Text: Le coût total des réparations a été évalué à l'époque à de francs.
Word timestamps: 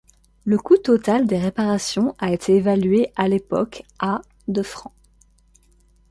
Le 0.45 0.57
coût 0.57 0.77
total 0.77 1.27
des 1.27 1.37
réparations 1.37 2.15
a 2.17 2.31
été 2.33 2.55
évalué 2.55 3.11
à 3.15 3.27
l'époque 3.27 3.83
à 3.99 4.23
de 4.47 4.63
francs. 4.63 4.93